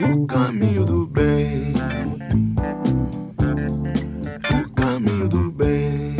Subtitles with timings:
[0.00, 1.72] O caminho do bem.
[4.64, 6.16] O caminho do bem.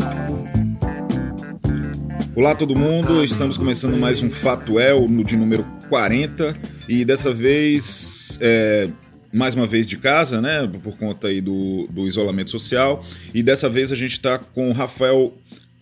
[2.33, 8.37] Olá todo mundo, estamos começando mais um Fatuel no de número 40 e dessa vez
[8.39, 8.87] é,
[9.33, 13.03] mais uma vez de casa, né, por conta aí do, do isolamento social
[13.33, 15.33] e dessa vez a gente está com o Rafael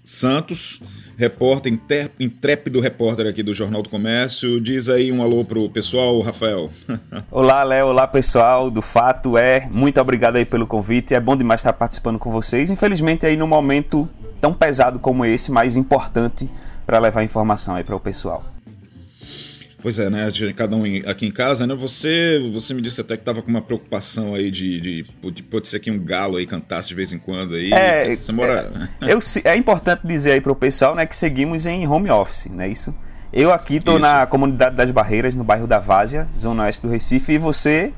[0.04, 0.81] Santos,
[1.17, 1.80] repórter,
[2.20, 4.59] intrépido repórter aqui do Jornal do Comércio.
[4.59, 6.70] Diz aí um alô pro pessoal, Rafael.
[7.31, 7.88] Olá, Léo.
[7.88, 9.67] Olá, pessoal do Fato é.
[9.71, 11.16] Muito obrigado aí pelo convite.
[11.16, 12.70] É bom demais estar participando com vocês.
[12.70, 14.09] Infelizmente aí num momento
[14.41, 16.49] tão pesado como esse, mas importante
[16.85, 18.52] para levar informação aí para o pessoal.
[19.84, 20.30] Pois é, né?
[20.55, 21.76] Cada um aqui em casa, né?
[21.76, 25.68] Você, você me disse até que tava com uma preocupação aí de, de, de pode
[25.68, 27.73] ser que um galo aí cantasse de vez em quando aí.
[27.73, 28.72] É, você mora...
[29.02, 32.70] é, eu, é importante dizer aí pro pessoal, né, que seguimos em home office, né?
[32.70, 32.96] Isso.
[33.34, 34.00] Eu aqui tô Isso.
[34.00, 37.92] na comunidade das Barreiras, no bairro da Várzea, zona oeste do Recife, e você?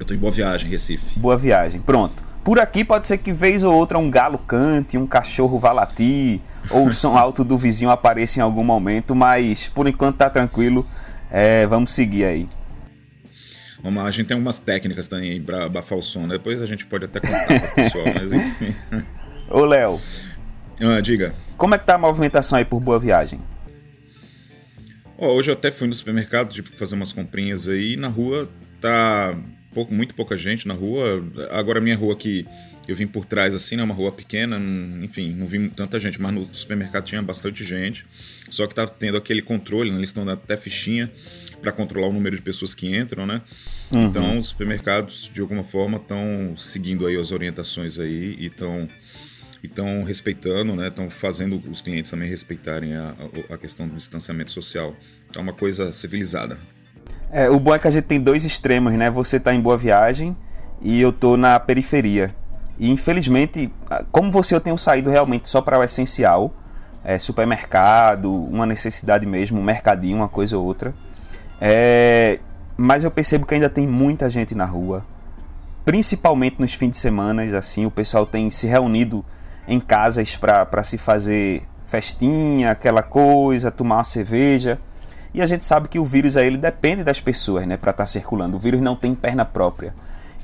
[0.00, 1.20] Eu tô em Boa Viagem, Recife.
[1.20, 2.24] Boa Viagem, pronto.
[2.44, 6.40] Por aqui pode ser que vez ou outra um galo cante, um cachorro vá latir,
[6.70, 10.86] ou o som alto do vizinho apareça em algum momento, mas por enquanto tá tranquilo.
[11.30, 12.48] É, vamos seguir aí.
[13.82, 16.34] Vamos lá, a gente tem algumas técnicas também para abafar o som, né?
[16.34, 18.74] depois a gente pode até contar pro pessoal, mas enfim.
[19.48, 20.00] Ô Léo.
[20.80, 21.34] Ah, diga.
[21.56, 23.40] Como é que tá a movimentação aí por Boa Viagem?
[25.16, 28.48] Oh, hoje eu até fui no supermercado tipo, fazer umas comprinhas aí, na rua
[28.80, 29.36] tá
[29.72, 31.24] pouco, muito pouca gente na rua.
[31.50, 32.46] Agora a minha rua aqui,
[32.86, 34.60] eu vim por trás assim, né, uma rua pequena,
[35.02, 38.06] enfim, não vi tanta gente, mas no supermercado tinha bastante gente.
[38.50, 41.10] Só que tá tendo aquele controle, né, eles estão dando até fichinha
[41.60, 43.40] para controlar o número de pessoas que entram, né?
[43.92, 44.06] Uhum.
[44.06, 48.88] Então os supermercados de alguma forma estão seguindo aí as orientações aí e estão
[49.62, 50.88] estão respeitando, né?
[50.88, 53.14] Estão fazendo os clientes também respeitarem a,
[53.48, 54.96] a questão do distanciamento social.
[55.34, 56.58] É uma coisa civilizada.
[57.30, 59.10] É, o bom é que a gente tem dois extremos, né?
[59.10, 60.36] Você está em Boa Viagem
[60.80, 62.34] e eu tô na periferia.
[62.78, 63.72] E infelizmente,
[64.10, 66.52] como você eu tenho saído realmente só para o essencial,
[67.04, 70.94] é, supermercado, uma necessidade mesmo, um mercadinho, uma coisa ou outra.
[71.60, 72.38] É,
[72.76, 75.04] mas eu percebo que ainda tem muita gente na rua,
[75.84, 79.24] principalmente nos fins de semana, assim, o pessoal tem se reunido
[79.66, 84.80] em casas para se fazer festinha, aquela coisa, tomar uma cerveja.
[85.34, 88.02] E a gente sabe que o vírus aí ele depende das pessoas, né, para estar
[88.04, 88.56] tá circulando.
[88.56, 89.94] O vírus não tem perna própria.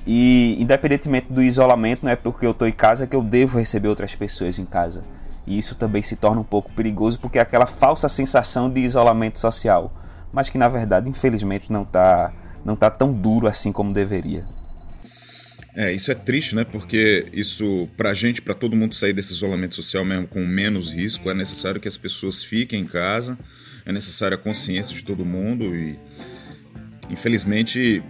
[0.06, 3.88] E independentemente do isolamento, não é porque eu estou em casa que eu devo receber
[3.88, 5.04] outras pessoas em casa.
[5.46, 9.38] E isso também se torna um pouco perigoso porque é aquela falsa sensação de isolamento
[9.38, 9.92] social,
[10.32, 12.32] mas que na verdade, infelizmente, não está
[12.64, 14.44] não tá tão duro assim como deveria.
[15.74, 16.64] É, isso é triste, né?
[16.64, 21.30] Porque isso, pra gente, para todo mundo sair desse isolamento social mesmo com menos risco,
[21.30, 23.38] é necessário que as pessoas fiquem em casa,
[23.88, 25.98] é necessária a consciência de todo mundo e
[27.10, 28.02] infelizmente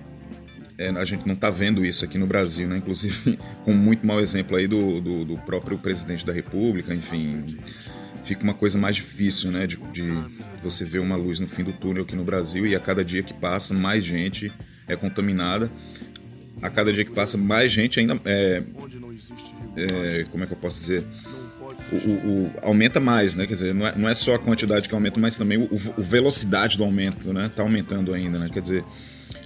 [0.77, 2.79] é, a gente não está vendo isso aqui no Brasil, né?
[2.79, 7.45] Inclusive com muito mau exemplo aí do, do, do, próprio presidente da República, enfim,
[8.25, 9.67] fica uma coisa mais difícil, né?
[9.69, 10.03] De, de,
[10.63, 13.23] você ver uma luz no fim do túnel aqui no Brasil e a cada dia
[13.23, 14.53] que passa mais gente
[14.89, 15.71] é contaminada,
[16.61, 18.63] a cada dia que passa mais gente ainda é,
[19.77, 21.05] é como é que eu posso dizer
[21.93, 23.47] o, o, aumenta mais, né?
[23.47, 26.03] Quer dizer, não é, não é só a quantidade que aumenta, mas também o, o
[26.03, 27.51] velocidade do aumento, né?
[27.55, 28.49] Tá aumentando ainda, né?
[28.53, 28.85] Quer dizer,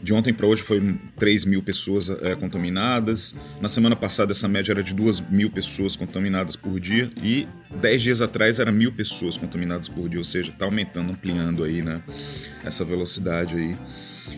[0.03, 3.35] de ontem para hoje foi 3 mil pessoas é, contaminadas.
[3.61, 7.47] Na semana passada essa média era de 2 mil pessoas contaminadas por dia e
[7.81, 11.83] 10 dias atrás era mil pessoas contaminadas por dia, ou seja, está aumentando, ampliando aí,
[11.83, 12.03] né?
[12.65, 13.77] Essa velocidade aí.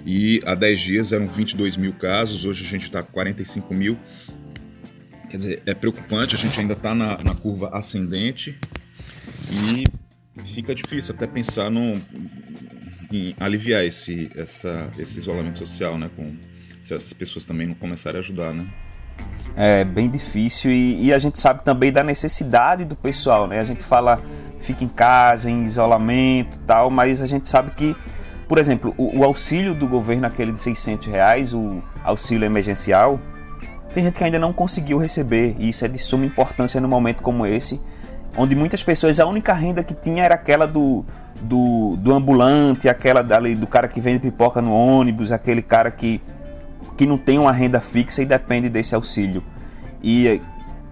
[0.05, 3.99] E há 10 dias eram 22 mil casos, hoje a gente está com 45 mil.
[5.35, 8.57] Quer dizer, é preocupante, a gente ainda está na, na curva ascendente
[9.51, 9.83] e
[10.45, 12.01] fica difícil até pensar no,
[13.11, 16.09] em aliviar esse, essa, esse isolamento social, né?
[16.15, 16.37] Com,
[16.85, 18.65] se essas pessoas também não começarem a ajudar, né?
[19.57, 23.59] É bem difícil e, e, a gente sabe também da necessidade do pessoal, né?
[23.59, 24.23] A gente fala
[24.61, 27.97] fica em casa, em isolamento tal, mas a gente sabe que,
[28.47, 33.21] por exemplo, o, o auxílio do governo, aquele de 600 reais, o auxílio emergencial,
[33.95, 37.23] tem gente que ainda não conseguiu receber, e isso é de suma importância num momento
[37.23, 37.81] como esse,
[38.37, 41.05] onde muitas pessoas a única renda que tinha era aquela do,
[41.41, 46.21] do, do ambulante, aquela dali, do cara que vende pipoca no ônibus, aquele cara que,
[46.97, 49.45] que não tem uma renda fixa e depende desse auxílio.
[50.03, 50.43] E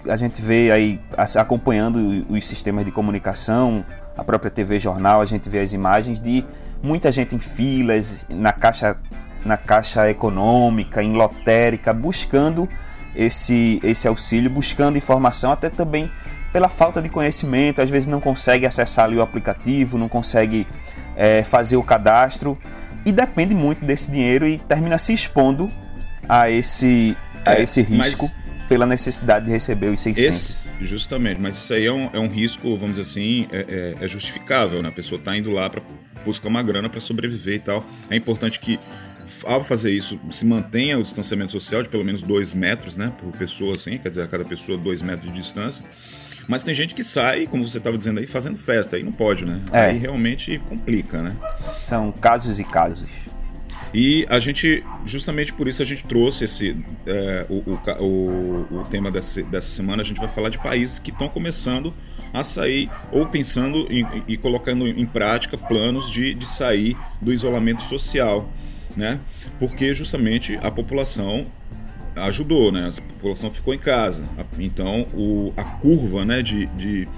[0.08, 1.00] a gente vê aí,
[1.36, 3.84] acompanhando os sistemas de comunicação,
[4.16, 6.44] a própria TV Jornal, a gente vê as imagens de
[6.80, 8.96] muita gente em filas, na caixa,
[9.44, 12.68] na caixa econômica, em lotérica, buscando
[13.14, 16.10] esse, esse auxílio, buscando informação, até também
[16.52, 20.66] pela falta de conhecimento, às vezes não consegue acessar ali o aplicativo, não consegue
[21.16, 22.58] é, fazer o cadastro.
[23.04, 25.70] e depende muito desse dinheiro e termina se expondo
[26.28, 28.30] a esse, a É, esse risco
[28.68, 30.26] pela necessidade de receber os 600.
[30.26, 34.04] Esse, justamente, mas isso aí é um, é um risco, vamos dizer assim, é, é-
[34.04, 34.88] é justificável, né?
[34.88, 35.82] A pessoa tá indo lá para
[36.24, 37.84] buscar uma grana para sobreviver e tal.
[38.10, 38.78] É importante que,
[39.44, 43.12] ao fazer isso, se mantenha o distanciamento social de pelo menos dois metros, né?
[43.18, 45.82] Por pessoa, assim, quer dizer, a cada pessoa dois metros de distância.
[46.48, 48.96] Mas tem gente que sai, como você estava dizendo aí, fazendo festa.
[48.96, 49.60] Aí não pode, né?
[49.72, 49.80] É.
[49.86, 51.36] Aí realmente complica, né?
[51.72, 53.28] São casos e casos.
[53.94, 57.56] E a gente, justamente por isso, a gente trouxe esse é, o,
[58.00, 60.02] o, o, tema dessa, dessa semana.
[60.02, 61.92] A gente vai falar de países que estão começando
[62.32, 63.86] a sair ou pensando
[64.26, 68.50] e colocando em prática planos de, de sair do isolamento social,
[68.96, 69.20] né?
[69.58, 71.44] Porque justamente a população
[72.16, 72.88] ajudou, né?
[72.88, 74.24] A população ficou em casa.
[74.58, 77.08] Então o, a curva né, de, de,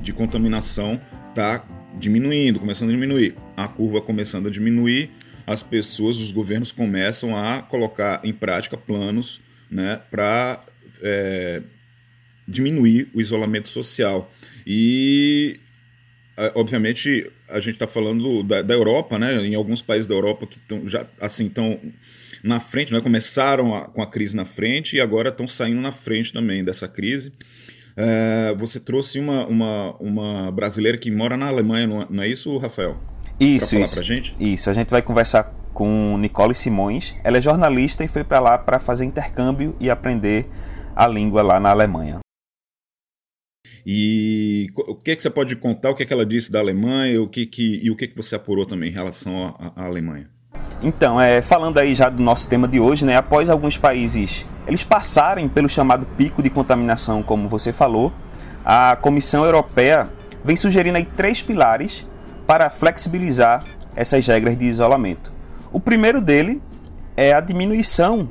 [0.00, 1.64] de contaminação está
[1.98, 3.34] diminuindo, começando a diminuir.
[3.56, 5.10] A curva começando a diminuir,
[5.46, 9.40] as pessoas, os governos começam a colocar em prática planos
[9.70, 10.62] né, para
[12.46, 14.32] diminuir o isolamento social.
[14.66, 15.58] E
[16.36, 19.34] é, obviamente a gente está falando da, da Europa, né?
[19.46, 21.78] Em alguns países da Europa que estão já assim estão
[22.42, 23.00] na frente, né?
[23.00, 26.88] Começaram a- com a crise na frente e agora estão saindo na frente também dessa
[26.88, 27.32] crise.
[27.96, 32.56] É, você trouxe uma, uma, uma brasileira que mora na Alemanha, não é, é isso,
[32.58, 32.96] Rafael?
[33.38, 33.94] Isso, falar isso.
[33.94, 34.34] pra gente?
[34.40, 37.16] Isso, a gente vai conversar com Nicole Simões.
[37.24, 40.46] Ela é jornalista e foi para lá para fazer intercâmbio e aprender
[40.94, 42.20] a língua lá na Alemanha.
[43.84, 45.90] E o que, que você pode contar?
[45.90, 48.36] O que, que ela disse da Alemanha o que que, e o que, que você
[48.36, 50.30] apurou também em relação à Alemanha?
[50.82, 54.82] Então, é, falando aí já do nosso tema de hoje, né, após alguns países eles
[54.82, 58.12] passarem pelo chamado pico de contaminação, como você falou,
[58.64, 60.08] a Comissão Europeia
[60.44, 62.04] vem sugerindo aí três pilares
[62.46, 63.64] para flexibilizar
[63.94, 65.32] essas regras de isolamento.
[65.72, 66.60] O primeiro dele
[67.16, 68.28] é a diminuição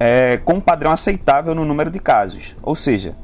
[0.00, 3.14] é, com um padrão aceitável no número de casos, ou seja,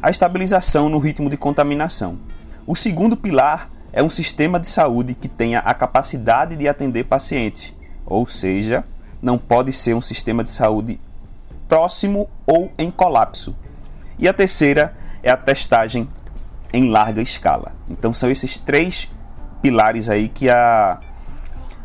[0.00, 2.18] a estabilização no ritmo de contaminação.
[2.66, 7.74] O segundo pilar é um sistema de saúde que tenha a capacidade de atender pacientes,
[8.12, 8.84] ou seja,
[9.20, 11.00] não pode ser um sistema de saúde
[11.68, 13.56] próximo ou em colapso.
[14.18, 16.08] E a terceira é a testagem
[16.72, 17.72] em larga escala.
[17.88, 19.08] Então são esses três
[19.62, 21.00] pilares aí que a,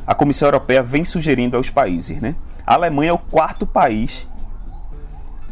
[0.06, 2.20] a Comissão Europeia vem sugerindo aos países.
[2.20, 2.36] Né?
[2.66, 4.28] A Alemanha é o quarto país.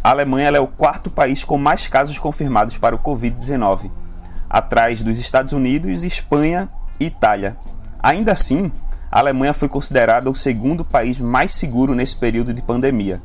[0.04, 3.90] A Alemanha é o quarto país com mais casos confirmados para o Covid-19,
[4.50, 6.70] atrás dos Estados Unidos, Espanha
[7.00, 7.58] e Itália.
[8.04, 8.72] Ainda assim,
[9.16, 13.22] a Alemanha foi considerada o segundo país mais seguro nesse período de pandemia.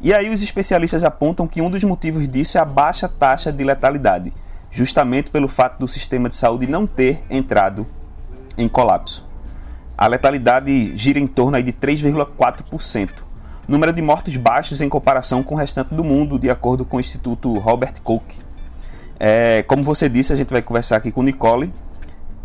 [0.00, 3.62] E aí os especialistas apontam que um dos motivos disso é a baixa taxa de
[3.62, 4.32] letalidade,
[4.68, 7.86] justamente pelo fato do sistema de saúde não ter entrado
[8.56, 9.28] em colapso.
[9.96, 13.10] A letalidade gira em torno de 3,4%.
[13.68, 17.00] Número de mortos baixos em comparação com o restante do mundo, de acordo com o
[17.00, 18.40] Instituto Robert Koch.
[19.20, 21.72] É, como você disse, a gente vai conversar aqui com Nicole.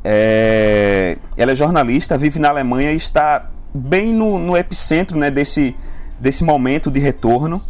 [0.04, 5.76] É, ela é jornalista, vive na Alemanha e está bem no, no epicentro né, desse,
[6.20, 7.62] desse momento de retorno,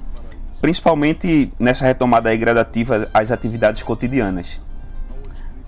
[0.61, 4.61] principalmente nessa retomada gradativa às atividades cotidianas.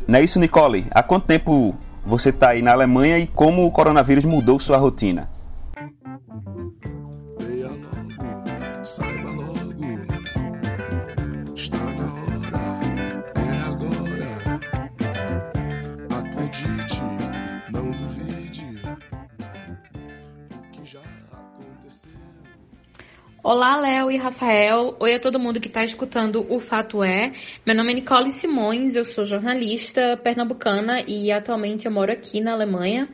[0.07, 0.85] Não é isso, Nicole?
[0.91, 5.29] Há quanto tempo você está aí na Alemanha e como o coronavírus mudou sua rotina?
[23.47, 24.95] Olá, Léo e Rafael.
[24.99, 27.31] Oi a todo mundo que está escutando o Fato É.
[27.63, 32.53] Meu nome é Nicole Simões, eu sou jornalista pernambucana e atualmente eu moro aqui na
[32.53, 33.07] Alemanha.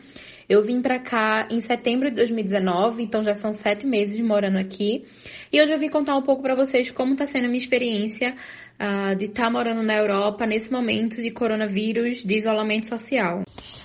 [0.48, 5.04] Eu vim para cá em setembro de 2019, então já são sete meses morando aqui.
[5.52, 8.34] E hoje eu vim contar um pouco para vocês como está sendo a minha experiência
[8.80, 13.44] ah, de estar morando na Europa nesse momento de coronavírus, de isolamento social.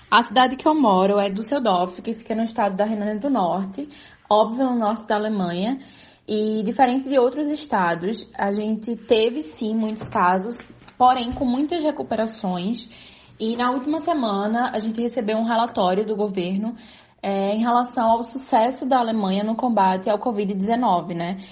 [0.08, 3.88] A cidade que eu moro é Düsseldorf, que fica no estado da Renânia do Norte,
[4.30, 5.80] óbvio no norte da Alemanha.
[6.28, 10.60] E diferente de outros estados, a gente teve sim muitos casos,
[10.98, 12.90] porém com muitas recuperações.
[13.38, 16.74] E na última semana a gente recebeu um relatório do governo
[17.22, 21.44] é, em relação ao sucesso da Alemanha no combate ao Covid-19, né?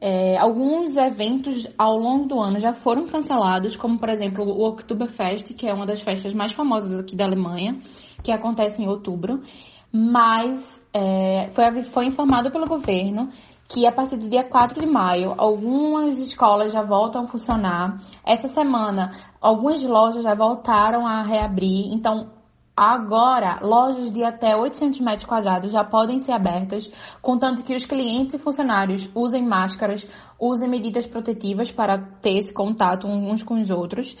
[0.00, 5.54] É, alguns eventos ao longo do ano já foram cancelados, como por exemplo o Oktoberfest,
[5.54, 7.78] que é uma das festas mais famosas aqui da Alemanha,
[8.22, 9.42] que acontece em outubro.
[9.92, 13.28] Mas é, foi, foi informado pelo governo
[13.68, 17.98] que a partir do dia 4 de maio, algumas escolas já voltam a funcionar.
[18.24, 21.92] Essa semana, algumas lojas já voltaram a reabrir.
[21.92, 22.30] Então,
[22.74, 26.90] Agora, lojas de até 800 metros quadrados já podem ser abertas,
[27.20, 30.08] contanto que os clientes e funcionários usem máscaras,
[30.40, 34.16] usem medidas protetivas para ter esse contato uns com os outros.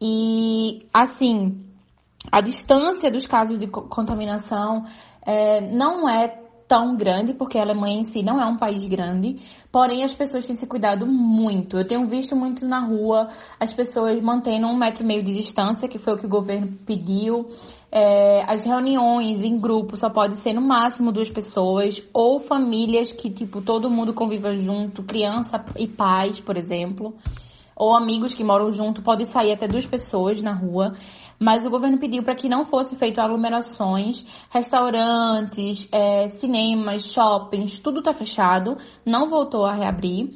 [0.00, 1.60] E, assim,
[2.30, 4.84] a distância dos casos de contaminação
[5.26, 9.40] é, não é tão grande, porque a Alemanha em si não é um país grande,
[9.72, 11.78] porém as pessoas têm se cuidado muito.
[11.78, 15.88] Eu tenho visto muito na rua as pessoas mantendo um metro e meio de distância,
[15.88, 17.48] que foi o que o governo pediu.
[17.90, 23.30] É, as reuniões em grupo só pode ser no máximo duas pessoas, ou famílias que,
[23.30, 27.14] tipo, todo mundo conviva junto, criança e pais, por exemplo,
[27.74, 30.92] ou amigos que moram junto, pode sair até duas pessoas na rua
[31.38, 38.00] mas o governo pediu para que não fosse feito aglomerações, restaurantes, é, cinemas, shoppings, tudo
[38.00, 38.76] está fechado,
[39.06, 40.34] não voltou a reabrir,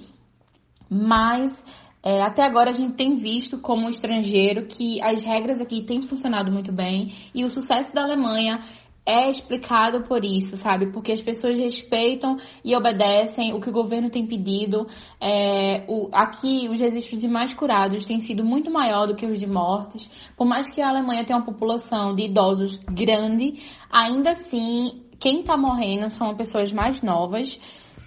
[0.88, 1.64] mas
[2.04, 6.50] é, até agora a gente tem visto como estrangeiro que as regras aqui têm funcionado
[6.50, 8.60] muito bem e o sucesso da Alemanha
[9.04, 10.92] é explicado por isso, sabe?
[10.92, 14.86] Porque as pessoas respeitam e obedecem o que o governo tem pedido.
[15.20, 19.40] É, o, aqui, os registros de mais curados têm sido muito maior do que os
[19.40, 20.08] de mortes.
[20.36, 25.56] Por mais que a Alemanha tenha uma população de idosos grande, ainda assim, quem está
[25.56, 27.58] morrendo são pessoas mais novas,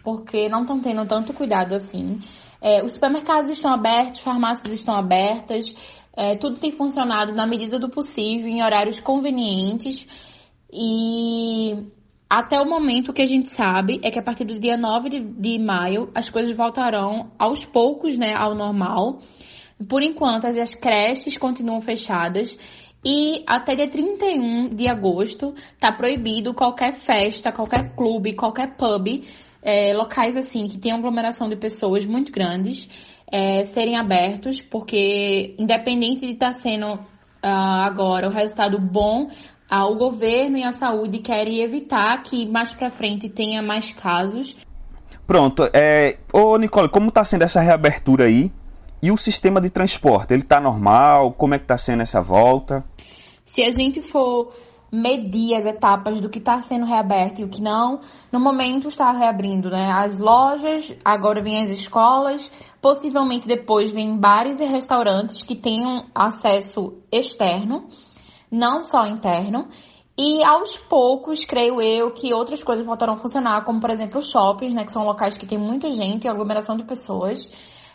[0.01, 2.19] porque não estão tendo tanto cuidado assim.
[2.61, 5.75] É, os supermercados estão abertos, farmácias estão abertas,
[6.15, 10.07] é, tudo tem funcionado na medida do possível, em horários convenientes.
[10.77, 11.88] E
[12.29, 15.10] até o momento o que a gente sabe é que a partir do dia 9
[15.10, 19.20] de, de maio as coisas voltarão aos poucos né, ao normal.
[19.88, 22.58] Por enquanto, as, as creches continuam fechadas
[23.05, 29.24] e até dia 31 de agosto está proibido qualquer festa, qualquer clube, qualquer pub,
[29.62, 32.89] é, locais assim que tenham aglomeração de pessoas muito grandes,
[33.32, 37.00] é, serem abertos, porque independente de estar tá sendo uh,
[37.44, 39.27] agora o resultado bom
[39.69, 44.55] ah, o governo e a saúde querem evitar que mais para frente tenha mais casos.
[45.25, 45.67] Pronto.
[45.74, 46.17] É...
[46.31, 48.51] Ô, Nicole, como está sendo essa reabertura aí?
[49.01, 51.31] E o sistema de transporte, ele está normal?
[51.34, 52.84] Como é que está sendo essa volta?
[53.45, 54.53] Se a gente for
[54.91, 58.00] medir as etapas do que está sendo reaberto e o que não,
[58.31, 59.91] no momento está reabrindo, né?
[59.91, 62.50] As lojas, agora vêm as escolas,
[62.81, 67.89] possivelmente depois vêm bares e restaurantes que tenham acesso externo
[68.55, 69.67] não só interno.
[70.17, 74.29] E aos poucos, creio eu, que outras coisas voltarão a funcionar, como por exemplo os
[74.29, 77.51] shoppings, né, que são locais que tem muita gente, aglomeração de pessoas.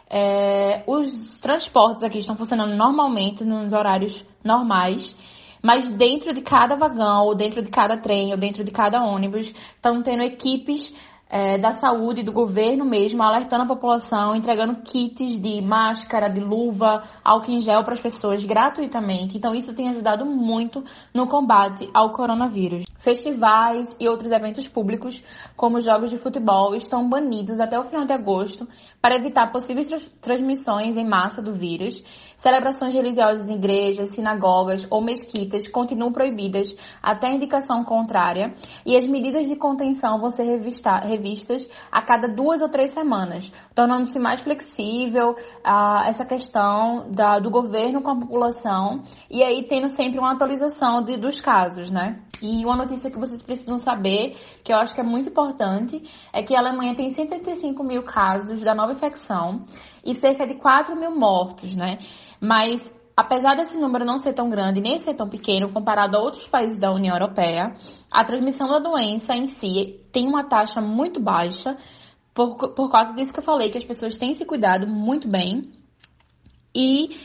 [0.09, 5.17] É, os transportes aqui estão funcionando normalmente nos horários normais,
[5.63, 9.47] mas dentro de cada vagão, ou dentro de cada trem, ou dentro de cada ônibus,
[9.47, 10.93] estão tendo equipes
[11.31, 17.05] é, da saúde, do governo mesmo, alertando a população, entregando kits de máscara, de luva,
[17.23, 19.39] álcool em gel para as pessoas gratuitamente.
[19.39, 20.85] Então, isso tem ajudado muito
[21.15, 22.85] no combate ao coronavírus.
[22.99, 25.23] Festivais e outros eventos públicos,
[25.57, 28.69] como jogos de futebol, estão banidos até o final de agosto
[29.01, 32.05] para evitar possíveis tra transmissões em massa do vírus.
[32.37, 39.47] Celebrações religiosas em igrejas, sinagogas ou mesquitas continuam proibidas até indicação contrária e as medidas
[39.47, 41.05] de contenção vão ser revistas
[41.91, 48.03] a cada duas ou três semanas, tornando-se mais flexível uh, essa questão da, do governo
[48.03, 52.21] com a população e aí tendo sempre uma atualização de, dos casos, né?
[52.43, 56.43] E uma notícia que vocês precisam saber, que eu acho que é muito importante, é
[56.43, 59.67] que a Alemanha tem 185 mil casos da nova infecção
[60.05, 61.99] e cerca de 4 mil mortos, né?
[62.41, 66.47] Mas apesar desse número não ser tão grande nem ser tão pequeno comparado a outros
[66.47, 67.75] países da União Europeia,
[68.11, 71.77] a transmissão da doença em si tem uma taxa muito baixa,
[72.35, 75.71] por, por causa disso que eu falei, que as pessoas têm se cuidado muito bem
[76.75, 77.17] e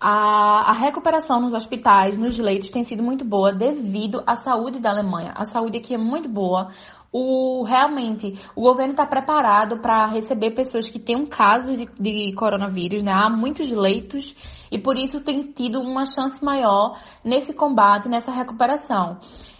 [0.00, 4.90] a, a, recuperação nos hospitais, nos leitos, tem sido muito boa devido à saúde da
[4.90, 5.32] Alemanha.
[5.36, 6.70] A saúde aqui é muito boa
[7.16, 13.04] o realmente o governo está preparado para receber pessoas que tenham casos de, de, coronavírus,
[13.04, 13.12] né?
[13.12, 14.34] Há muitos leitos
[14.68, 19.18] e por isso tem tido uma chance maior nesse combate, nessa recuperação.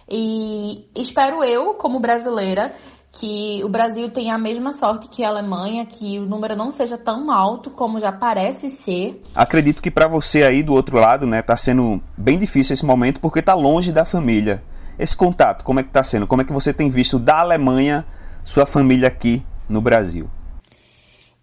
[0.09, 2.75] E espero eu, como brasileira,
[3.13, 6.97] que o Brasil tenha a mesma sorte que a Alemanha, que o número não seja
[6.97, 9.23] tão alto como já parece ser.
[9.33, 13.21] Acredito que para você aí do outro lado, né, tá sendo bem difícil esse momento
[13.21, 14.61] porque tá longe da família.
[14.97, 16.25] Esse contato, como é que está sendo?
[16.25, 18.05] Como é que você tem visto da Alemanha
[18.45, 20.29] sua família aqui no Brasil?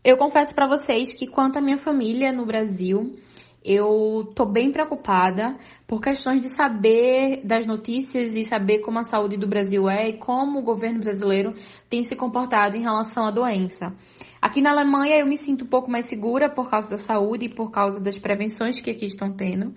[0.02, 3.14] Eu confesso para vocês que quanto à minha família no Brasil,
[3.62, 5.56] eu tô bem preocupada
[5.86, 10.18] por questões de saber das notícias e saber como a saúde do Brasil é e
[10.18, 11.52] como o governo brasileiro
[11.90, 13.94] tem se comportado em relação à doença.
[14.40, 17.54] Aqui na Alemanha eu me sinto um pouco mais segura por causa da saúde e
[17.54, 19.74] por causa das prevenções que aqui estão tendo.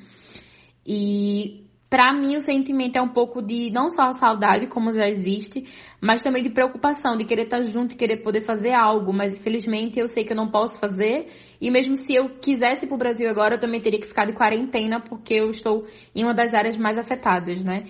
[0.88, 1.65] E
[1.96, 5.64] para mim o sentimento é um pouco de não só saudade, como já existe,
[6.02, 9.98] mas também de preocupação, de querer estar junto, e querer poder fazer algo, mas infelizmente
[9.98, 11.28] eu sei que eu não posso fazer,
[11.62, 14.34] e mesmo se eu quisesse para o Brasil agora, eu também teria que ficar de
[14.34, 17.86] quarentena, porque eu estou em uma das áreas mais afetadas, né?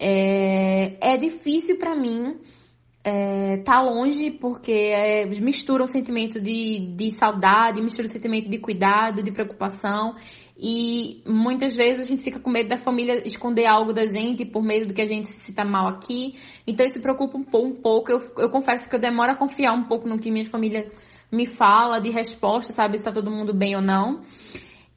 [0.00, 2.36] É, é difícil para mim
[3.04, 8.58] é, tá longe porque é, mistura o sentimento de, de saudade, mistura o sentimento de
[8.58, 10.16] cuidado, de preocupação
[10.56, 14.62] e muitas vezes a gente fica com medo da família esconder algo da gente por
[14.62, 16.34] medo do que a gente se sinta mal aqui.
[16.66, 17.66] Então isso preocupa um pouco.
[17.66, 18.12] Um pouco.
[18.12, 20.90] Eu, eu confesso que eu demoro a confiar um pouco no que minha família
[21.30, 24.22] me fala de resposta, sabe, se está todo mundo bem ou não.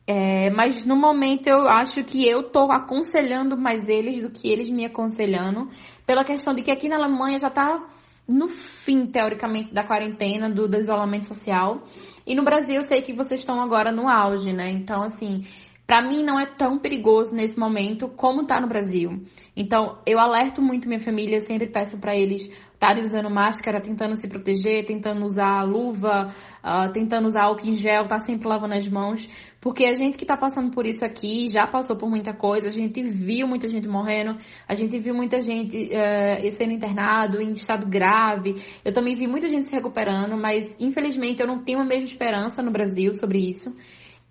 [0.06, 4.70] É, mas no momento eu acho que eu tô aconselhando mais eles do que eles
[4.70, 5.70] me aconselhando,
[6.06, 7.86] pela questão de que aqui na Alemanha já tá
[8.28, 11.84] no fim, teoricamente, da quarentena, do, do isolamento social.
[12.28, 14.70] E no Brasil eu sei que vocês estão agora no auge, né?
[14.70, 15.46] Então, assim,
[15.88, 19.24] para mim não é tão perigoso nesse momento como tá no Brasil.
[19.56, 24.16] Então, eu alerto muito minha família, eu sempre peço para eles estarem usando máscara, tentando
[24.18, 26.32] se proteger, tentando usar luva,
[26.64, 29.28] uh, tentando usar álcool em gel, tá sempre lavando as mãos,
[29.60, 32.72] porque a gente que tá passando por isso aqui já passou por muita coisa, a
[32.72, 37.88] gente viu muita gente morrendo, a gente viu muita gente uh, sendo internado em estado
[37.88, 42.06] grave, eu também vi muita gente se recuperando, mas infelizmente eu não tenho a mesma
[42.06, 43.74] esperança no Brasil sobre isso.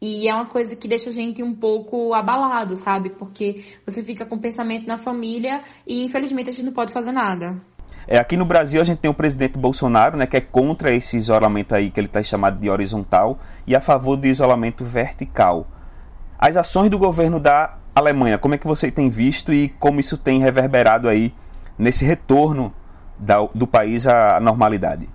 [0.00, 3.10] E é uma coisa que deixa a gente um pouco abalado, sabe?
[3.10, 7.60] Porque você fica com pensamento na família e infelizmente a gente não pode fazer nada.
[8.06, 11.16] É, aqui no Brasil a gente tem o presidente Bolsonaro, né, que é contra esse
[11.16, 15.66] isolamento aí que ele está chamado de horizontal e a favor do isolamento vertical.
[16.38, 20.18] As ações do governo da Alemanha, como é que você tem visto e como isso
[20.18, 21.32] tem reverberado aí
[21.78, 22.72] nesse retorno
[23.18, 25.08] da, do país à normalidade?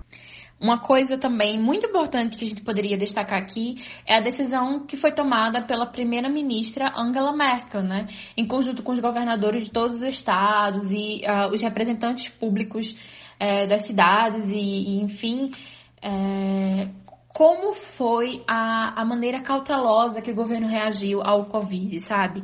[0.62, 4.96] Uma coisa também muito importante que a gente poderia destacar aqui é a decisão que
[4.96, 8.06] foi tomada pela primeira-ministra Angela Merkel, né?
[8.36, 13.66] Em conjunto com os governadores de todos os estados e uh, os representantes públicos uh,
[13.68, 15.50] das cidades e, e enfim,
[15.98, 17.02] uh,
[17.34, 22.42] como foi a, a maneira cautelosa que o governo reagiu ao Covid, sabe?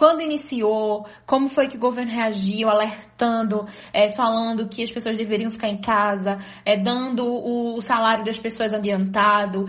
[0.00, 5.50] Quando iniciou, como foi que o governo reagiu, alertando, é, falando que as pessoas deveriam
[5.50, 9.66] ficar em casa, é, dando o, salário das pessoas adiantado.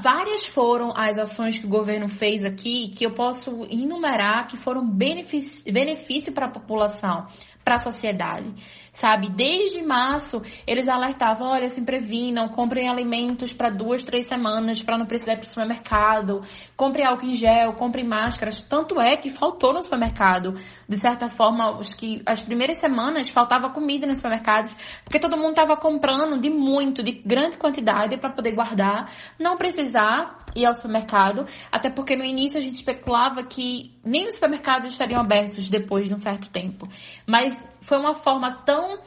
[0.00, 4.88] Várias foram as ações que o governo fez aqui que eu posso enumerar que foram
[4.88, 7.26] benefício, benefício para a população,
[7.64, 8.54] para a sociedade
[8.96, 9.28] sabe?
[9.30, 15.06] Desde março, eles alertavam: olha, se previnam, comprem alimentos para duas, três semanas para não
[15.06, 16.42] precisar ir para o supermercado,
[16.76, 18.60] comprem álcool em gel, comprem máscaras.
[18.62, 20.54] Tanto é que faltou no supermercado.
[20.88, 25.50] De certa forma, os que as primeiras semanas faltava comida nos supermercados, porque todo mundo
[25.50, 31.46] estava comprando de muito, de grande quantidade para poder guardar, não precisar ir ao supermercado,
[31.70, 36.14] até porque no início a gente especulava que nem os supermercados estariam abertos depois de
[36.14, 36.88] um certo tempo.
[37.26, 37.54] Mas
[37.86, 38.98] foi uma forma tão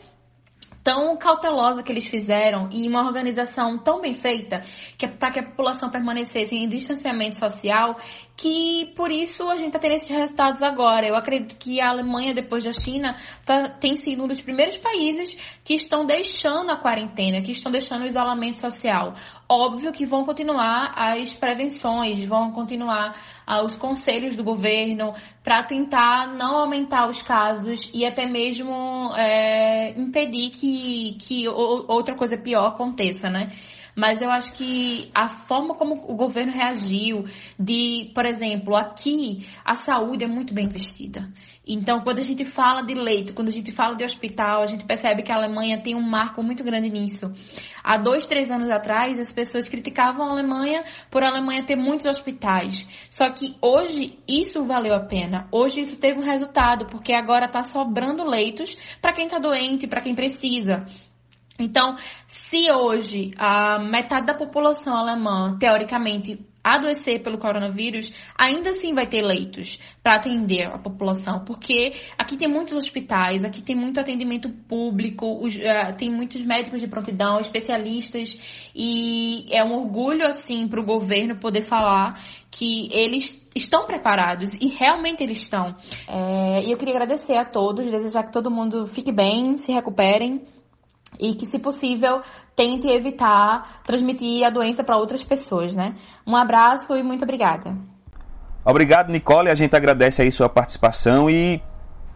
[0.82, 4.64] tão cautelosa que eles fizeram e uma organização tão bem feita
[4.98, 7.98] que é para que a população permanecesse em distanciamento social
[8.36, 11.06] que por isso a gente está tendo esses resultados agora.
[11.06, 13.16] Eu acredito que a Alemanha, depois da China,
[13.46, 18.04] tá, tem sido um dos primeiros países que estão deixando a quarentena, que estão deixando
[18.04, 19.14] o isolamento social.
[19.52, 25.12] Óbvio que vão continuar as prevenções, vão continuar ah, os conselhos do governo
[25.44, 28.72] para tentar não aumentar os casos e até mesmo
[29.16, 33.50] é, impedir que, que outra coisa pior aconteça, né?
[34.00, 37.26] Mas eu acho que a forma como o governo reagiu,
[37.60, 41.30] de, por exemplo, aqui a saúde é muito bem investida.
[41.68, 44.86] Então, quando a gente fala de leito, quando a gente fala de hospital, a gente
[44.86, 47.32] percebe que a Alemanha tem um marco muito grande nisso.
[47.84, 52.06] Há dois, três anos atrás, as pessoas criticavam a Alemanha por a Alemanha ter muitos
[52.06, 52.88] hospitais.
[53.12, 55.48] Só que hoje isso valeu a pena.
[55.52, 60.02] Hoje isso teve um resultado, porque agora está sobrando leitos para quem está doente, para
[60.02, 60.86] quem precisa.
[61.60, 69.08] Então, se hoje a metade da população alemã, teoricamente, adoecer pelo coronavírus, ainda assim vai
[69.08, 74.50] ter leitos para atender a população, porque aqui tem muitos hospitais, aqui tem muito atendimento
[74.68, 78.38] público, os, uh, tem muitos médicos de prontidão, especialistas,
[78.76, 82.20] e é um orgulho, assim, para o governo poder falar
[82.52, 85.76] que eles estão preparados e realmente eles estão.
[86.08, 90.42] É, e eu queria agradecer a todos, desejar que todo mundo fique bem, se recuperem
[91.18, 92.22] e que, se possível,
[92.56, 95.96] tente evitar transmitir a doença para outras pessoas, né?
[96.28, 97.76] Um abraço e muito obrigada.
[98.64, 99.50] Obrigado, Nicole.
[99.50, 101.62] A gente agradece aí sua participação e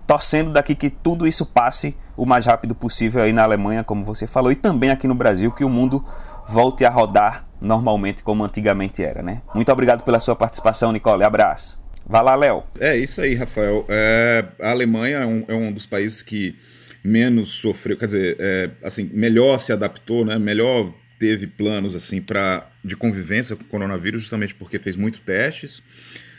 [0.06, 4.28] torcendo daqui que tudo isso passe o mais rápido possível aí na Alemanha, como você
[4.28, 6.04] falou, e também aqui no Brasil, que o mundo
[6.46, 9.42] volte a rodar normalmente como antigamente era, né?
[9.56, 11.24] Muito obrigado pela sua participação, Nicole.
[11.24, 11.82] Abraço.
[12.06, 12.64] Vai lá, Léo.
[12.80, 13.86] É isso aí, Rafael.
[13.88, 16.56] É, a Alemanha é um, é um, dos países que
[17.04, 20.40] menos sofreu, quer dizer, é, assim, melhor se adaptou, né?
[20.40, 25.82] Melhor teve planos assim para de convivência com o coronavírus, justamente porque fez muito testes,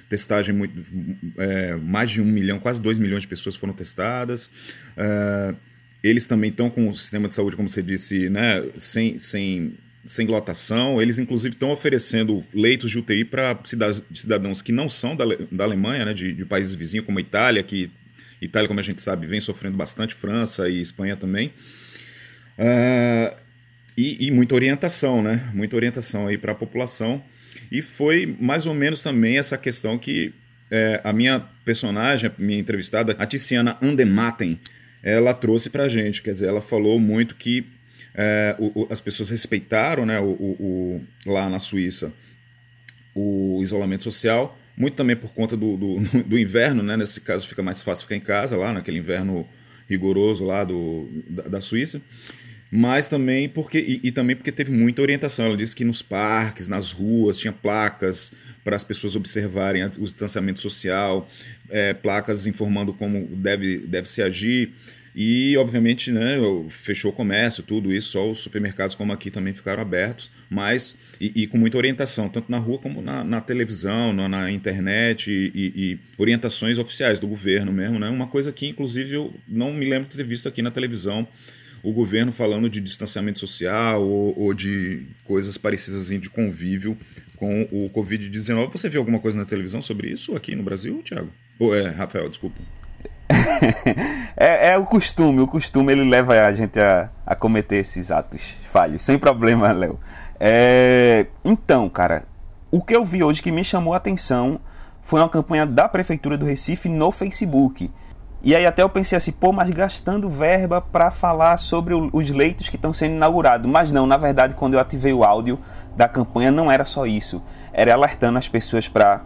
[0.08, 0.74] testagem muito,
[1.38, 4.50] é, mais de um milhão, quase dois milhões de pessoas foram testadas.
[4.96, 5.54] É,
[6.02, 9.74] eles também estão com o sistema de saúde, como você disse, né, sem, sem,
[10.04, 11.00] sem lotação.
[11.00, 13.58] Eles, inclusive, estão oferecendo leitos de UTI para
[14.14, 17.62] cidadãos que não são da, da Alemanha, né, de, de países vizinhos, como a Itália,
[17.62, 17.90] que
[18.44, 21.52] Itália, como a gente sabe, vem sofrendo bastante, França e Espanha também.
[22.58, 23.36] Uh,
[23.96, 25.50] e, e, muita orientação, né?
[25.54, 27.22] Muita orientação aí para a população.
[27.70, 30.34] E foi mais ou menos também essa questão que
[30.70, 34.58] é, a minha personagem, a minha entrevistada, a Tiziana Andematen,
[35.02, 36.22] ela trouxe para a gente.
[36.22, 37.66] Quer dizer, ela falou muito que
[38.14, 42.12] é, o, o, as pessoas respeitaram né, o, lá na Suíça
[43.14, 46.96] o isolamento social, muito também por conta do, do, do, inverno, né?
[46.96, 49.46] Nesse caso fica mais fácil ficar em casa lá, naquele inverno
[49.88, 52.00] rigoroso lá do, da, da Suíça
[52.76, 55.44] mas também porque e, e, também porque teve muita orientação.
[55.44, 58.32] Ela disse que nos parques, nas ruas, tinha placas
[58.64, 61.28] para as pessoas observarem o distanciamento social,
[61.70, 64.72] é, placas informando como deve, deve se agir.
[65.14, 66.38] E, obviamente, né,
[66.70, 71.42] fechou o comércio, tudo isso, só os supermercados como aqui também ficaram abertos, mas e,
[71.42, 75.52] e com muita orientação, tanto na rua como na, na televisão, na, na internet e,
[75.54, 78.08] e, orientações oficiais do governo mesmo, né?
[78.08, 81.28] Uma coisa que, inclusive, eu não me lembro de ter visto aqui na televisão
[81.80, 86.96] o governo falando de distanciamento social ou, ou de coisas parecidas assim, de convívio
[87.36, 88.72] com o Covid-19.
[88.72, 91.30] Você viu alguma coisa na televisão sobre isso aqui no Brasil, Thiago?
[91.58, 92.58] Ou é, Rafael, desculpa.
[94.36, 98.60] é, é, o costume, o costume ele leva a gente a, a cometer esses atos
[98.64, 99.98] falhos, sem problema, Léo.
[100.38, 102.24] É, então, cara,
[102.70, 104.60] o que eu vi hoje que me chamou a atenção
[105.00, 107.90] foi uma campanha da Prefeitura do Recife no Facebook.
[108.42, 112.68] E aí até eu pensei assim, pô, mas gastando verba para falar sobre os leitos
[112.68, 113.70] que estão sendo inaugurados.
[113.70, 115.58] Mas não, na verdade, quando eu ativei o áudio
[115.96, 117.42] da campanha, não era só isso.
[117.72, 119.22] Era alertando as pessoas para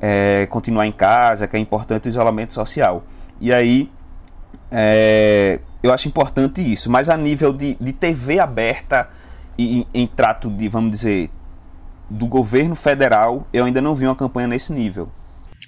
[0.00, 3.02] é, continuar em casa, que é importante o isolamento social.
[3.40, 3.90] E aí
[4.70, 6.90] é, eu acho importante isso.
[6.90, 9.08] Mas a nível de, de TV aberta
[9.58, 11.30] e em, em trato de, vamos dizer,
[12.08, 15.10] do governo federal, eu ainda não vi uma campanha nesse nível.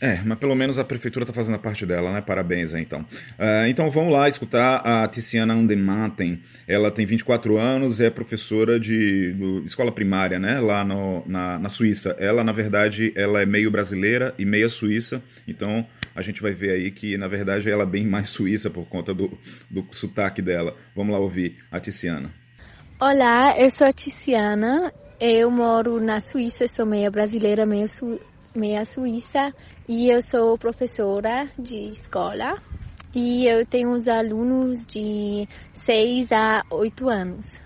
[0.00, 2.20] É, mas pelo menos a prefeitura está fazendo a parte dela, né?
[2.20, 3.02] Parabéns, então.
[3.02, 6.40] Uh, então vamos lá escutar a Tiziana Andematen.
[6.66, 10.58] Ela tem 24 anos, é professora de, escola primária, né?
[10.58, 12.16] Lá no, na, na Suíça.
[12.18, 15.22] Ela, na verdade, ela é meio brasileira e meia suíça.
[15.46, 18.88] Então a gente vai ver aí que, na verdade, ela é bem mais suíça por
[18.88, 19.38] conta do,
[19.70, 20.76] do sotaque dela.
[20.94, 22.30] Vamos lá ouvir a Tiziana.
[23.00, 24.92] Olá, eu sou a Tiziana.
[25.20, 28.18] Eu moro na Suíça, sou meia brasileira, meia, su
[28.54, 29.52] meia suíça
[29.88, 32.60] e eu sou professora de escola
[33.14, 37.60] e eu tenho uns alunos de 6 a 8 anos.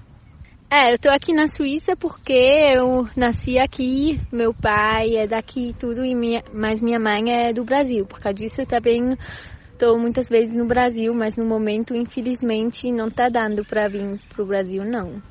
[0.69, 6.05] É, eu tô aqui na Suíça porque eu nasci aqui, meu pai é daqui tudo,
[6.05, 8.05] e minha, mas minha mãe é do Brasil.
[8.05, 9.17] Por causa disso eu também
[9.79, 14.45] tô muitas vezes no Brasil, mas no momento, infelizmente, não tá dando para vir pro
[14.45, 15.23] Brasil, não.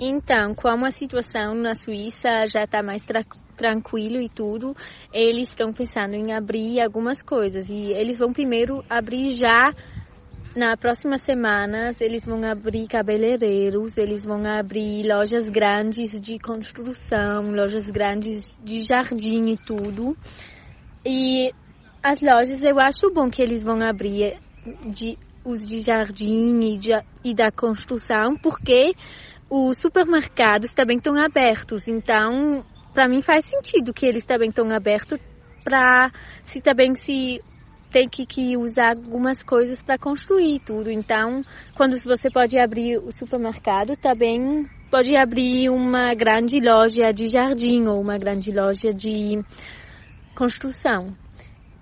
[0.00, 3.22] Então, como a situação na Suíça já está mais tra
[3.58, 4.74] tranquilo e tudo,
[5.12, 9.70] eles estão pensando em abrir algumas coisas e eles vão primeiro abrir já
[10.54, 17.88] na próxima semana eles vão abrir cabeleireiros, eles vão abrir lojas grandes de construção, lojas
[17.88, 20.16] grandes de jardim e tudo.
[21.04, 21.52] E
[22.02, 24.38] as lojas eu acho bom que eles vão abrir
[24.86, 26.90] de, os de jardim e, de,
[27.24, 28.94] e da construção, porque
[29.48, 35.18] os supermercados também estão abertos, então para mim faz sentido que eles também estão abertos
[35.62, 36.10] para
[36.42, 37.40] se também se
[37.90, 40.90] tem que, que usar algumas coisas para construir tudo.
[40.90, 41.42] Então,
[41.76, 48.00] quando você pode abrir o supermercado, também pode abrir uma grande loja de jardim ou
[48.00, 49.42] uma grande loja de
[50.34, 51.14] construção.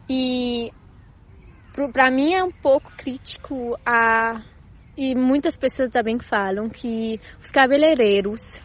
[0.08, 0.70] E
[1.92, 4.42] para mim é um pouco crítico a
[4.96, 8.60] e muitas pessoas também falam que os cabeleireiros,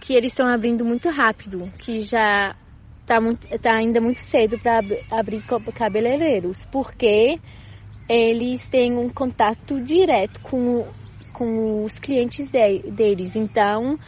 [0.00, 2.54] que eles estão abrindo muito rápido, que já
[3.04, 3.18] está
[3.58, 5.42] tá ainda muito cedo para abrir
[5.74, 7.38] cabeleireiros, porque
[8.08, 10.86] eles têm um contato direto com,
[11.32, 13.36] com os clientes de, deles.
[13.36, 13.98] Então,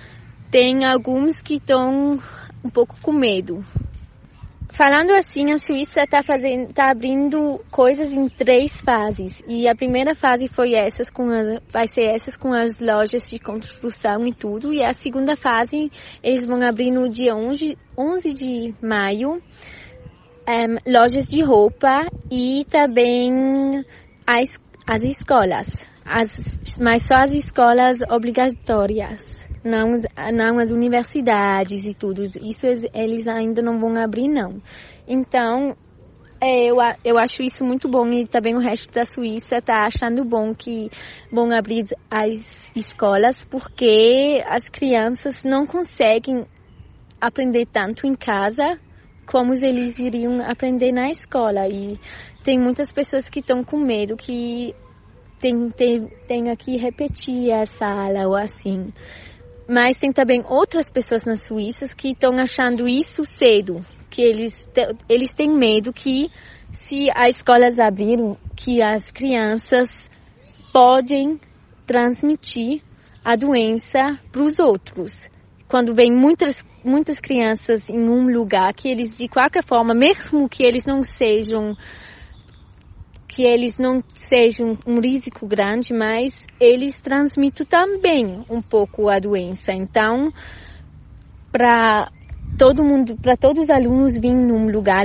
[0.51, 2.19] tem alguns que estão
[2.65, 3.65] um pouco com medo
[4.71, 6.21] Falando assim, a Suíça está
[6.75, 9.43] tá abrindo coisas em três fases.
[9.49, 13.39] E a primeira fase foi essas com as, vai ser essas com as lojas de
[13.39, 14.73] construção e tudo.
[14.73, 15.91] E a segunda fase
[16.23, 19.41] eles vão abrir no dia 11, 11 de maio
[20.49, 23.85] um, lojas de roupa e também
[24.27, 29.95] as, as escolas, as, mas só as escolas obrigatórias, não,
[30.33, 32.23] não as universidades e tudo.
[32.23, 34.63] Isso eles ainda não vão abrir, não.
[35.07, 35.77] Então,
[36.41, 40.25] é, eu, eu acho isso muito bom e também o resto da Suíça está achando
[40.25, 40.89] bom que
[41.33, 46.47] vão abrir as escolas porque as crianças não conseguem
[47.21, 48.79] aprender tanto em casa
[49.27, 51.67] como eles iriam aprender na escola.
[51.69, 51.99] E
[52.45, 54.75] tem muitas pessoas que estão com medo que
[55.77, 58.93] tem, tem, que repetir a sala ou assim.
[59.69, 64.69] Mas tem também outras pessoas na Suíça que estão achando isso cedo, que eles,
[65.09, 66.31] eles têm medo que
[66.71, 70.11] se as escolas abrirem, que as crianças
[70.73, 71.41] podem
[71.87, 72.83] transmitir
[73.25, 75.29] a doença para os outros.
[75.69, 80.63] Quando vem muitas muitas crianças em um lugar que eles de qualquer forma, mesmo que
[80.63, 81.77] eles não sejam
[83.37, 89.75] que eles não sejam um risco grande, mas eles transmitem também um pouco a doença.
[89.75, 90.33] Então,
[91.53, 92.11] para
[92.59, 95.05] todo mundo, para todos os alunos virem num lugar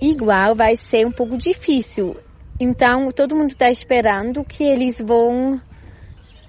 [0.00, 2.16] igual, vai ser um pouco difícil.
[2.60, 5.60] Então, todo mundo está esperando que eles vão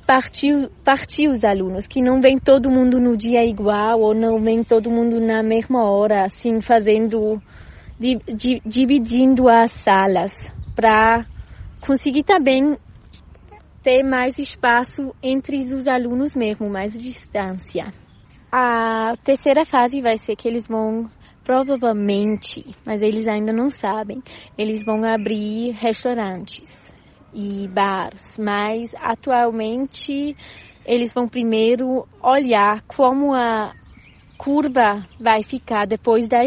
[0.05, 4.63] partir, partir os alunos, que não vem todo mundo no dia igual ou não vem
[4.63, 7.41] todo mundo na mesma hora, assim, fazendo,
[7.99, 11.25] di, di, dividindo as salas para
[11.81, 12.77] conseguir também
[13.81, 17.93] ter mais espaço entre os alunos mesmo, mais distância.
[18.51, 21.09] A terceira fase vai ser que eles vão
[21.43, 24.21] provavelmente, mas eles ainda não sabem,
[24.57, 26.93] eles vão abrir restaurantes
[27.31, 30.35] e bars, mas atualmente
[30.85, 33.73] eles vão primeiro olhar como a
[34.37, 36.43] curva vai ficar depois da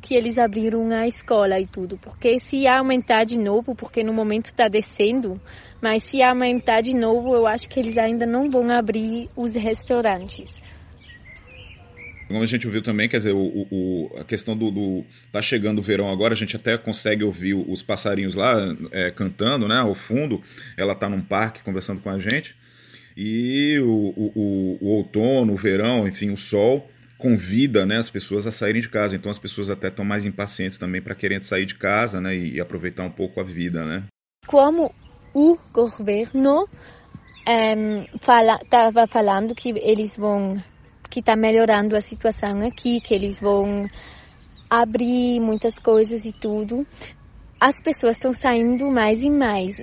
[0.00, 4.50] que eles abriram a escola e tudo, porque se aumentar de novo, porque no momento
[4.50, 5.40] está descendo,
[5.80, 10.60] mas se aumentar de novo, eu acho que eles ainda não vão abrir os restaurantes.
[12.28, 15.78] Como a gente ouviu também, quer dizer, o, o, a questão do, do, Tá chegando
[15.78, 18.56] o verão agora, a gente até consegue ouvir os passarinhos lá
[18.90, 19.78] é, cantando, né?
[19.78, 20.42] Ao fundo.
[20.76, 22.56] Ela tá num parque conversando com a gente.
[23.16, 28.52] E o, o, o outono, o verão, enfim, o sol convida né, as pessoas a
[28.52, 29.16] saírem de casa.
[29.16, 32.54] Então as pessoas até estão mais impacientes também para querer sair de casa né, e,
[32.54, 33.84] e, aproveitar um pouco a vida.
[33.84, 34.04] Né?
[34.46, 34.94] Como
[35.34, 36.68] o governo
[37.46, 38.58] estava um, fala,
[39.06, 40.62] falando que eles vão
[41.08, 43.88] que está melhorando a situação aqui, que eles vão
[44.68, 46.86] abrir muitas coisas e tudo.
[47.60, 49.78] As pessoas estão saindo mais e mais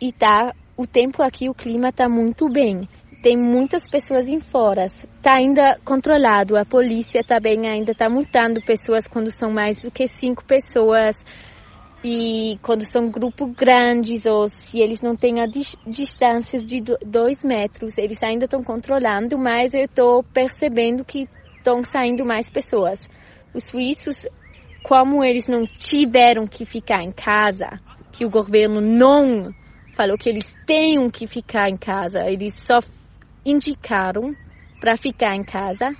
[0.00, 2.88] e tá o tempo aqui, o clima está muito bem.
[3.22, 4.84] Tem muitas pessoas em fora.
[4.84, 6.56] Está ainda controlado.
[6.56, 11.24] A polícia também ainda está multando pessoas quando são mais do que cinco pessoas
[12.04, 15.46] e quando são grupos grandes ou se eles não têm a
[15.86, 22.24] distâncias de dois metros, eles ainda estão controlando, mas eu estou percebendo que estão saindo
[22.24, 23.08] mais pessoas.
[23.52, 24.26] Os suíços,
[24.84, 27.80] como eles não tiveram que ficar em casa,
[28.12, 29.52] que o governo não
[29.96, 32.78] falou que eles tenham que ficar em casa, eles só
[33.44, 34.34] indicaram
[34.80, 35.90] para ficar em casa.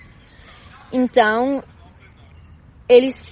[0.93, 1.63] Então,
[2.89, 3.23] eles,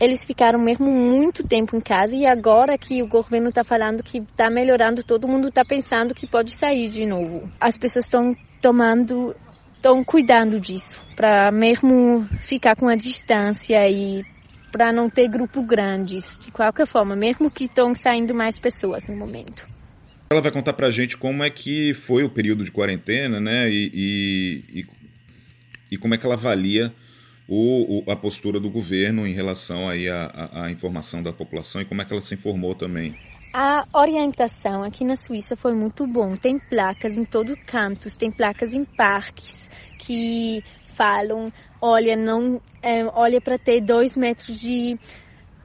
[0.00, 4.18] eles ficaram mesmo muito tempo em casa e agora que o governo está falando que
[4.18, 7.50] está melhorando, todo mundo está pensando que pode sair de novo.
[7.60, 9.34] As pessoas estão tomando,
[9.74, 14.24] estão cuidando disso, para mesmo ficar com a distância e
[14.72, 19.16] para não ter grupos grandes, de qualquer forma, mesmo que estão saindo mais pessoas no
[19.16, 19.77] momento.
[20.30, 23.70] Ela vai contar para a gente como é que foi o período de quarentena, né,
[23.70, 24.86] e, e, e,
[25.92, 26.92] e como é que ela avalia
[27.48, 31.86] o, o, a postura do governo em relação aí à, à informação da população e
[31.86, 33.16] como é que ela se informou também.
[33.54, 36.36] A orientação aqui na Suíça foi muito bom.
[36.36, 40.62] Tem placas em todo canto, tem placas em parques que
[40.94, 44.98] falam, olha, não, é, olha para ter dois metros de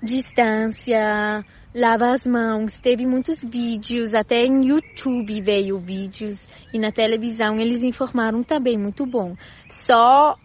[0.01, 1.43] distância,
[1.73, 2.79] lava as mãos.
[2.79, 9.05] Teve muitos vídeos, até em YouTube veio vídeos e na televisão eles informaram também muito
[9.05, 9.35] bom.
[9.69, 10.35] Só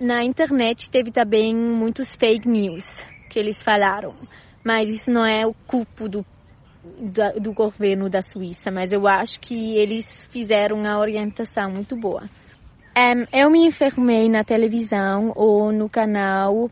[0.00, 4.14] na internet teve também muitos fake news que eles falaram,
[4.64, 6.24] mas isso não é o culpo do,
[7.00, 12.28] do, do governo da Suíça, mas eu acho que eles fizeram a orientação muito boa.
[12.94, 16.70] Um, eu me enfermei na televisão ou no canal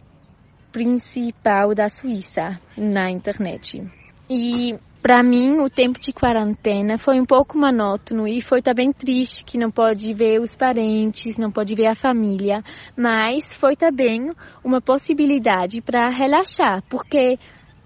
[0.73, 3.83] principal da Suíça na internet.
[4.29, 9.45] E para mim, o tempo de quarentena foi um pouco monótono e foi também triste
[9.45, 12.63] que não pode ver os parentes, não pode ver a família,
[12.95, 14.31] mas foi também
[14.63, 17.39] uma possibilidade para relaxar, porque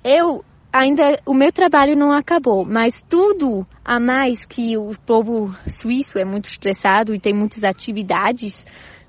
[0.03, 6.18] eu ainda o meu trabalho não acabou, mas tudo a mais que o povo suíço
[6.18, 8.66] é muito estressado e tem muitas atividades,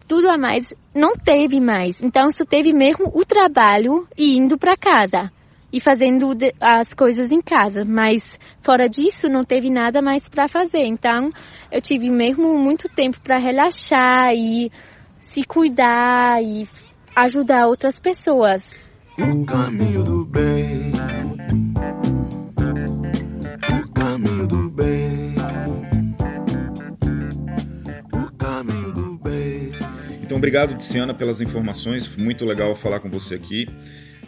[0.08, 2.02] tudo a mais não teve mais.
[2.02, 5.32] Então só teve mesmo o trabalho e indo para casa
[5.72, 10.86] e fazendo as coisas em casa, mas fora disso não teve nada mais para fazer.
[10.86, 11.30] Então
[11.72, 14.72] eu tive mesmo muito tempo para relaxar e
[15.20, 16.68] se cuidar e
[17.16, 18.80] ajudar outras pessoas.
[19.18, 20.95] O caminho do bem.
[30.36, 32.14] Então, obrigado, Tiziana, pelas informações.
[32.18, 33.70] Muito legal falar com você aqui.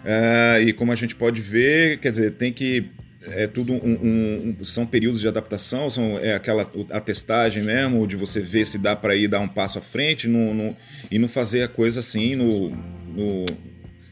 [0.05, 2.89] É, e como a gente pode ver, quer dizer, tem que
[3.23, 8.15] é tudo um, um, são períodos de adaptação, são é aquela a testagem mesmo, de
[8.15, 10.77] você ver se dá para ir dar um passo à frente no, no,
[11.11, 13.45] e não fazer a coisa assim no, no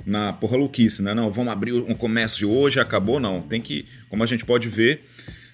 [0.05, 1.13] na porra louquice, né?
[1.13, 3.41] Não, vamos abrir um comércio hoje, acabou, não.
[3.41, 4.99] Tem que, como a gente pode ver,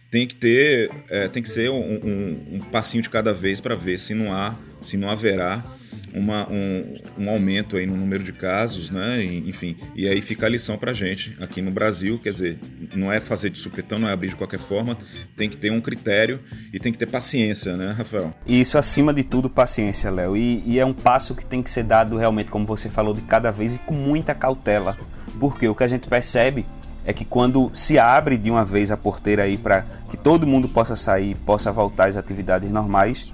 [0.10, 3.76] tem que ter, é, tem que ser um, um, um passinho de cada vez para
[3.76, 5.80] ver se não há, se não haverá
[6.14, 9.24] uma, um, um, aumento aí no número de casos, né?
[9.24, 12.60] E, enfim, e aí fica a lição para gente aqui no Brasil, quer dizer,
[12.96, 14.98] não é fazer de supetão, não é abrir de qualquer forma,
[15.36, 16.40] tem que ter um critério
[16.74, 18.34] e tem que ter paciência, né, Rafael?
[18.46, 20.36] Isso acima de tudo paciência, Léo.
[20.36, 23.22] E, e é um passo que tem que ser dado realmente, como você falou, de
[23.22, 24.98] cada vez e com muita cautela,
[25.40, 26.66] porque o que a gente percebe
[27.06, 30.70] é que quando se abre de uma vez a porteira aí para que todo mundo
[30.70, 33.32] possa sair, possa voltar às atividades normais,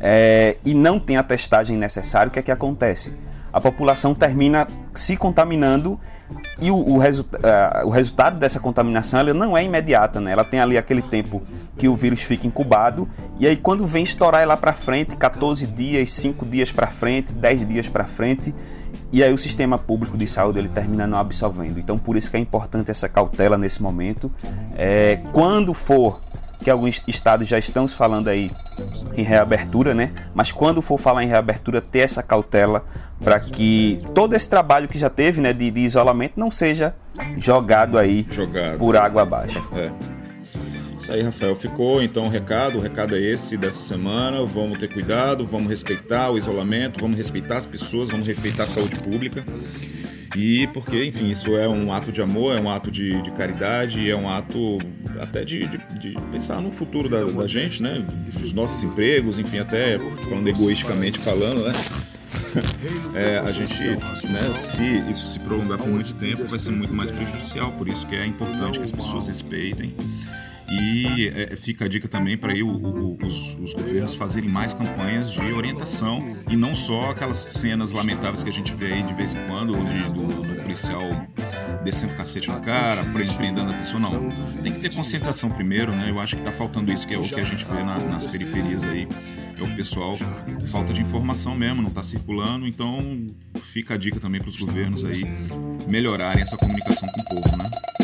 [0.00, 3.12] é, e não tem a testagem necessária, o que é que acontece?
[3.52, 5.98] A população termina se contaminando
[6.60, 10.32] e o, o, resu uh, o resultado dessa contaminação ela não é imediata, né?
[10.32, 11.42] Ela tem ali aquele tempo
[11.78, 16.12] que o vírus fica incubado e aí quando vem estourar lá para frente, 14 dias,
[16.12, 18.54] 5 dias para frente, 10 dias para frente,
[19.12, 21.78] e aí o sistema público de saúde ele termina não absorvendo.
[21.78, 24.30] Então por isso que é importante essa cautela nesse momento.
[24.76, 26.20] É, quando for
[26.66, 28.50] que alguns estados já estão falando aí
[29.16, 30.10] em reabertura, né?
[30.34, 32.84] Mas quando for falar em reabertura, ter essa cautela
[33.22, 36.92] para que todo esse trabalho que já teve, né, de, de isolamento, não seja
[37.38, 38.78] jogado aí jogado.
[38.78, 39.64] por água abaixo.
[39.76, 39.92] É.
[40.98, 41.54] Isso aí, Rafael.
[41.54, 42.78] Ficou então o recado.
[42.78, 44.44] O recado é esse dessa semana.
[44.44, 48.96] Vamos ter cuidado, vamos respeitar o isolamento, vamos respeitar as pessoas, vamos respeitar a saúde
[48.96, 49.44] pública.
[50.34, 54.10] E porque, enfim, isso é um ato de amor, é um ato de, de caridade,
[54.10, 54.78] é um ato
[55.20, 58.04] até de, de, de pensar no futuro da, da, gente, né?
[58.38, 61.72] Dos nossos empregos, enfim, até falando egoisticamente falando, né?
[63.14, 63.82] É, a gente,
[64.28, 67.70] né, se isso se prolongar por muito tempo, vai ser muito mais prejudicial.
[67.72, 69.94] Por isso que é importante que as pessoas respeitem
[70.78, 76.36] e é, fica a dica também para os, os, governos fazerem mais campanhas de orientação
[76.50, 79.72] e não só aquelas cenas lamentáveis que a gente vê aí de vez em quando
[79.72, 81.02] de, do, do, policial
[81.82, 84.00] descendo cacete no cara, prendendo a pessoa.
[84.00, 84.30] Não.
[84.62, 86.10] Tem que ter conscientização primeiro, né?
[86.10, 88.26] Eu acho que está faltando isso, que é o que a gente vê na, nas
[88.26, 89.06] periferias aí.
[89.58, 90.18] É o pessoal,
[90.68, 92.66] falta de informação mesmo, não está circulando.
[92.66, 92.98] Então
[93.62, 95.22] fica a dica também para os governos aí
[95.88, 97.95] melhorarem essa comunicação com o povo, né?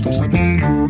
[0.00, 0.88] Estão sabendo.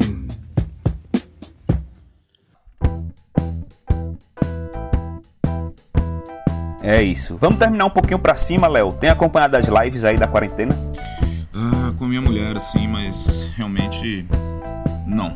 [6.83, 7.37] É isso.
[7.37, 8.93] Vamos terminar um pouquinho pra cima, Léo.
[8.93, 10.75] Tem acompanhado as lives aí da quarentena?
[11.55, 14.27] Ah, com minha mulher, sim, mas realmente
[15.07, 15.35] não.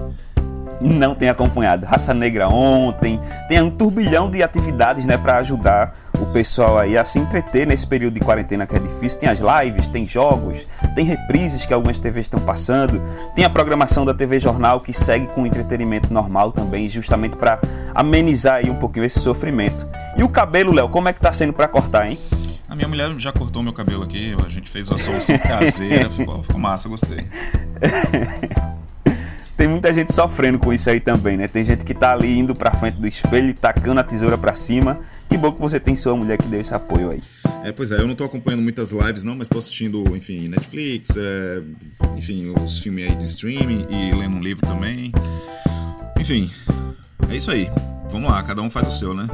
[0.80, 1.84] não tem acompanhado.
[1.84, 5.94] Raça Negra ontem, tem um turbilhão de atividades, né, para ajudar
[6.28, 9.18] pessoal aí a se entreter nesse período de quarentena que é difícil.
[9.18, 13.00] Tem as lives, tem jogos, tem reprises que algumas TVs estão passando,
[13.34, 17.60] tem a programação da TV Jornal que segue com entretenimento normal também, justamente para
[17.94, 19.88] amenizar aí um pouquinho esse sofrimento.
[20.16, 22.18] E o cabelo, Léo, como é que tá sendo para cortar, hein?
[22.68, 26.42] A minha mulher já cortou meu cabelo aqui, a gente fez uma solução caseira, ficou,
[26.42, 27.26] ficou massa, gostei.
[29.58, 31.48] tem muita gente sofrendo com isso aí também, né?
[31.48, 35.00] Tem gente que tá ali indo pra frente do espelho, tacando a tesoura para cima
[35.28, 37.22] que bom que você tem sua mulher que deu esse apoio aí.
[37.64, 41.10] É, pois é, eu não tô acompanhando muitas lives não, mas tô assistindo, enfim, Netflix,
[41.16, 41.60] é,
[42.16, 45.12] enfim, os filmes aí de streaming e lendo um livro também.
[46.18, 46.50] Enfim,
[47.28, 47.68] é isso aí.
[48.10, 49.26] Vamos lá, cada um faz o seu, né?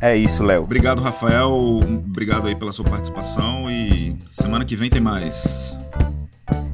[0.00, 0.62] É isso, Léo.
[0.62, 1.50] Obrigado, Rafael.
[1.50, 5.76] Obrigado aí pela sua participação e semana que vem tem mais.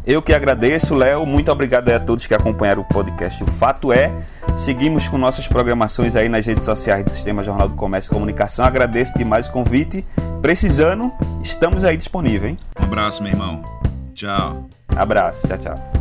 [0.09, 1.27] Eu que agradeço, Léo.
[1.27, 4.11] Muito obrigado a todos que acompanharam o podcast O Fato É.
[4.57, 8.65] Seguimos com nossas programações aí nas redes sociais do Sistema Jornal do Comércio e Comunicação.
[8.65, 10.03] Agradeço demais o convite.
[10.41, 12.59] Precisando, estamos aí disponíveis, hein?
[12.81, 13.63] Um abraço, meu irmão.
[14.15, 14.67] Tchau.
[14.97, 15.47] Abraço.
[15.47, 15.98] Tchau, tchau.